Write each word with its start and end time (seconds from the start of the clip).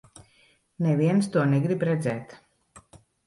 Neviens 0.85 1.29
to 1.35 1.43
negrib 1.53 1.85
redzēt. 1.91 2.35